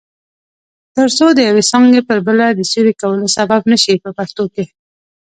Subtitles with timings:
[0.95, 4.63] ترڅو د یوې څانګې پر بله د سیوري کولو سبب نشي په پښتو کې.